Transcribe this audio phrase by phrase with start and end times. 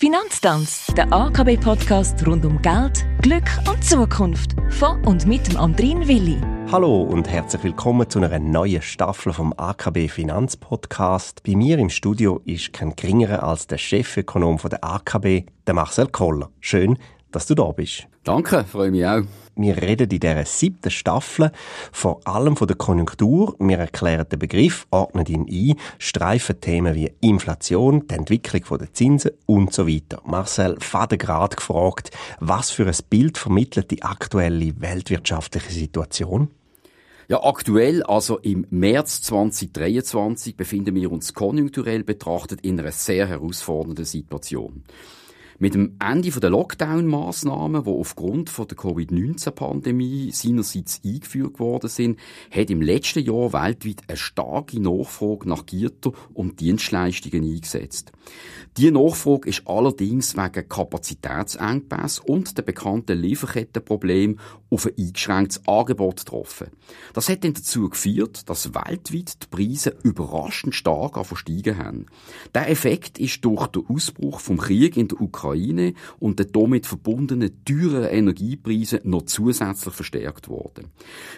[0.00, 4.54] Finanztanz, der AKB-Podcast rund um Geld, Glück und Zukunft.
[4.70, 6.40] Von und mit dem Andrin Willi.
[6.70, 11.42] Hallo und herzlich willkommen zu einer neuen Staffel vom AKB Finanzpodcast.
[11.42, 16.48] Bei mir im Studio ist kein geringerer als der Chefökonom der AKB, der Marcel Koller.
[16.60, 16.96] Schön,
[17.30, 18.06] dass du da bist.
[18.24, 19.22] Danke, freue mich auch.
[19.56, 21.50] Wir reden in dieser siebten Staffel
[21.90, 23.56] vor allem von der Konjunktur.
[23.58, 29.32] Wir erklären den Begriff, ordnen ihn ein, streifen Themen wie Inflation, die Entwicklung der Zinsen
[29.46, 30.22] und so weiter.
[30.24, 36.50] Marcel Faden gerade gefragt, was für ein Bild vermittelt die aktuelle weltwirtschaftliche Situation?
[37.26, 44.06] Ja, aktuell, also im März 2023, befinden wir uns konjunkturell betrachtet in einer sehr herausfordernden
[44.06, 44.84] Situation.
[45.60, 52.20] Mit dem Ende der Lockdown-Massnahmen, die aufgrund der Covid-19-Pandemie seinerseits eingeführt worden sind,
[52.52, 58.12] hat im letzten Jahr weltweit eine starke Nachfrage nach Gitter und Dienstleistungen eingesetzt.
[58.76, 64.38] Die Nachfrage ist allerdings wegen Kapazitätsengpässe und der bekannten Lieferkettenproblem
[64.70, 66.68] auf ein eingeschränktes Angebot getroffen.
[67.14, 72.06] Das hat dann dazu geführt, dass weltweit die Preise überraschend stark versteigen haben.
[72.54, 75.47] Der Effekt ist durch den Ausbruch vom Krieg in der Ukraine
[76.18, 80.86] und den damit verbundenen teuren Energiepreisen noch zusätzlich verstärkt worden.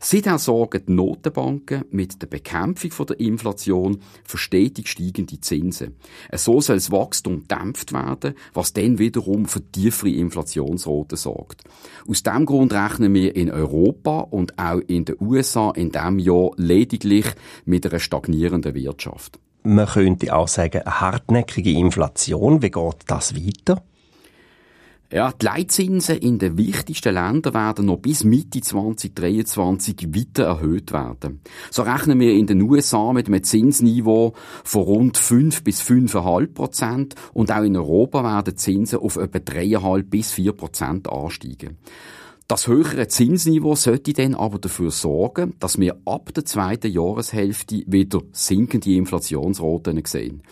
[0.00, 5.96] Seither sorgen die Notenbanken mit der Bekämpfung der Inflation für stetig steigende Zinsen.
[6.34, 11.64] So soll das Wachstum dämpft werden, was dann wiederum für tiefere Inflationsraten sorgt.
[12.08, 16.50] Aus diesem Grund rechnen wir in Europa und auch in den USA in diesem Jahr
[16.56, 17.26] lediglich
[17.64, 19.38] mit einer stagnierenden Wirtschaft.
[19.62, 22.62] Man könnte auch sagen, eine hartnäckige Inflation.
[22.62, 23.82] Wie geht das weiter?
[25.10, 31.40] Ja, die Leitzinsen in den wichtigsten Ländern werden noch bis Mitte 2023 weiter erhöht werden.
[31.70, 34.34] So rechnen wir in den USA mit einem Zinsniveau
[34.64, 40.02] von rund 5 bis 5,5 Prozent und auch in Europa werden Zinsen auf etwa 3,5
[40.02, 41.78] bis 4 Prozent ansteigen.
[42.50, 48.22] Das höhere Zinsniveau sollte dann aber dafür sorgen, dass wir ab der zweiten Jahreshälfte wieder
[48.32, 50.42] sinkende Inflationsraten sehen.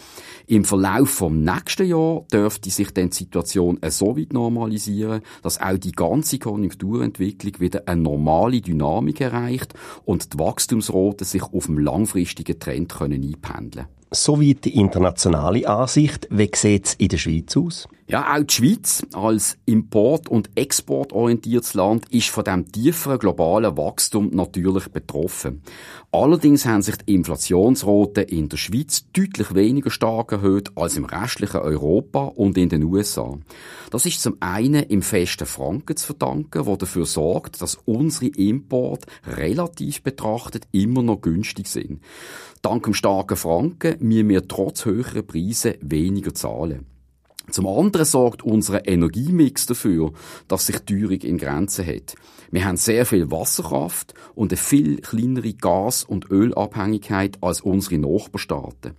[0.46, 5.78] Im Verlauf vom nächsten Jahr dürfte sich dann die Situation so weit normalisieren, dass auch
[5.78, 9.72] die ganze Konjunkturentwicklung wieder eine normale Dynamik erreicht
[10.04, 16.28] und die Wachstumsraten sich auf dem langfristigen Trend können einpendeln Soweit die internationale Ansicht.
[16.30, 17.88] Wie sieht es in der Schweiz aus?
[18.08, 24.30] Ja, auch die Schweiz als import- und exportorientiertes Land ist von dem tieferen globalen Wachstum
[24.32, 25.62] natürlich betroffen.
[26.12, 31.56] Allerdings haben sich die Inflationsraten in der Schweiz deutlich weniger stark erhöht als im restlichen
[31.56, 33.38] Europa und in den USA.
[33.90, 39.08] Das ist zum einen im festen Franken zu verdanken, wo dafür sorgt, dass unsere Importe
[39.26, 42.00] relativ betrachtet immer noch günstig sind.
[42.62, 46.86] Dank dem starken Franken müssen wir trotz höherer Preise weniger zahlen.
[47.50, 50.12] Zum anderen sorgt unser Energiemix dafür,
[50.48, 52.16] dass sich die Teuerung in Grenzen hat.
[52.50, 58.94] Wir haben sehr viel Wasserkraft und eine viel kleinere Gas- und Ölabhängigkeit als unsere Nachbarstaaten.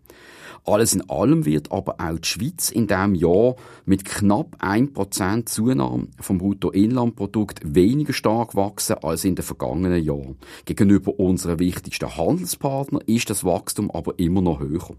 [0.68, 3.56] Alles in allem wird aber auch die Schweiz in diesem Jahr
[3.86, 10.38] mit knapp 1% Zunahme vom Bruttoinlandprodukt weniger stark wachsen als in den vergangenen Jahren.
[10.66, 14.98] Gegenüber unseren wichtigsten Handelspartnern ist das Wachstum aber immer noch höher.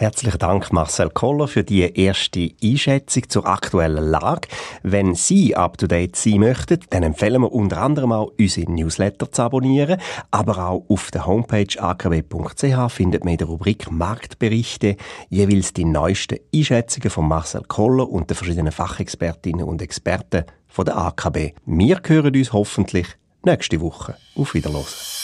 [0.00, 4.48] Herzlichen Dank, Marcel Koller, für die erste Einschätzung zur aktuellen Lage.
[4.82, 9.30] Wenn Sie up to date sein möchten, dann empfehlen wir unter anderem auch, unsere Newsletter
[9.30, 10.00] zu abonnieren.
[10.30, 14.96] Aber auch auf der Homepage akw.ch findet man in der Rubrik Marktberichte
[15.28, 20.96] jeweils die neuesten Einschätzungen von Marcel Koller und den verschiedenen Fachexpertinnen und Experten von der
[20.96, 21.52] AKB.
[21.66, 23.06] Wir hören uns hoffentlich
[23.44, 24.16] nächste Woche.
[24.34, 25.19] Auf Wiedersehen.